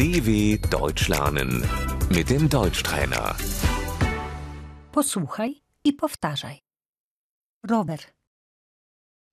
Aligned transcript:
DW 0.00 0.56
Deutsch 0.70 1.08
lernen 1.08 1.50
mit 2.16 2.30
dem 2.30 2.48
Deutschtrainer. 2.48 3.36
Posłuchaj 4.92 5.50
i 5.84 5.92
powtarzaj. 5.92 6.56
Rower, 7.70 7.98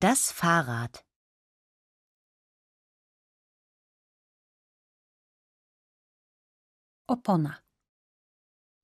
Das 0.00 0.32
Fahrrad. 0.32 1.04
opona, 7.08 7.62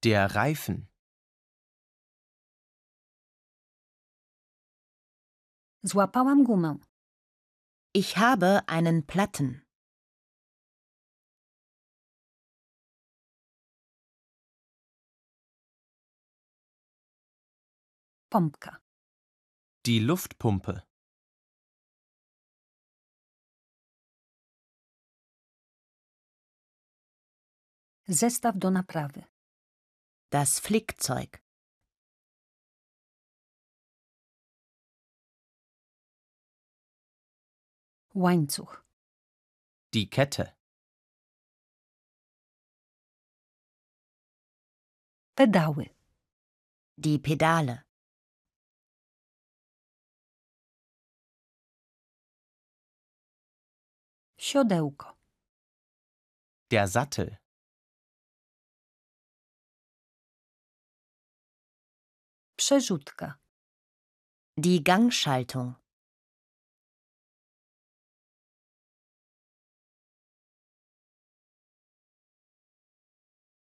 Der 0.05 0.35
Reifen. 0.35 0.87
złapałam 5.85 6.45
gumę, 6.45 6.77
Ich 7.95 8.17
habe 8.17 8.63
einen 8.69 9.03
Platten. 9.03 9.72
Pompka, 18.33 18.73
Die 19.87 20.01
Luftpumpe. 20.01 20.83
zestaw 28.09 28.57
do 28.59 28.71
naprawy, 28.71 29.25
Das 30.31 30.59
Flickzeug. 30.61 31.43
łańcuch, 38.15 38.83
Die 39.95 40.09
Kette. 40.09 40.57
pedały, 45.35 45.85
Die 46.99 47.19
Pedale. 47.19 47.92
Siodełko, 54.47 55.17
Der 56.71 56.89
Sattel. 56.89 57.37
przerzutka, 62.57 63.39
Die 64.57 64.83
Gangschaltung. 64.83 65.75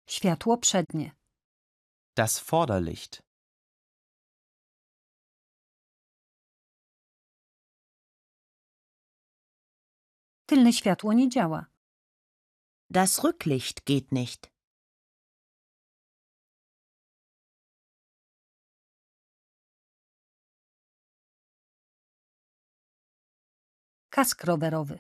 światło 0.07 0.59
przednie, 0.59 1.13
Das 2.17 2.39
Vorderlicht. 2.39 3.23
Tylne 10.47 10.73
światło 10.73 11.13
nie 11.13 11.29
działa, 11.29 11.67
Das 12.91 13.25
Rücklicht 13.25 13.85
geht 13.85 14.13
nicht. 14.13 14.51
kask 24.11 24.45
rowerowy, 24.45 24.99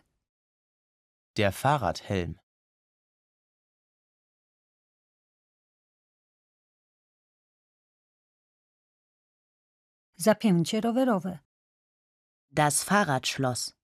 Der 1.36 1.52
Fahrradhelm. 1.52 2.38
zapięcie 10.16 10.80
rowerowe, 10.80 11.38
Das 12.50 12.84
Fahrradschloss. 12.84 13.74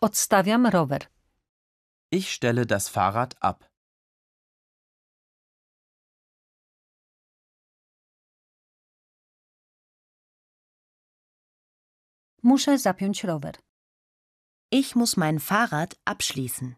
Odstawiam 0.00 0.66
rower, 0.66 1.00
Ich 2.10 2.30
stelle 2.32 2.64
das 2.66 2.88
Fahrrad 2.88 3.36
ab. 3.42 3.68
muszę 12.42 12.78
zapiąć 12.78 13.24
rower, 13.24 13.52
Ich 14.70 14.96
muss 14.96 15.16
mein 15.16 15.38
Fahrrad 15.40 15.96
abschließen. 16.04 16.77